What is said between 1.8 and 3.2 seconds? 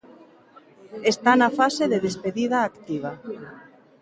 de despedida activa.